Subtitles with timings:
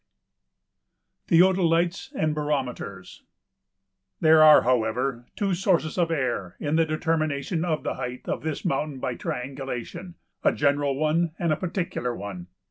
[1.29, 3.21] [Sidenote: Theodolites and Barometers]
[4.19, 8.65] There are, however, two sources of error in the determination of the height of this
[8.65, 12.47] mountain by triangulation a general one and a particular one.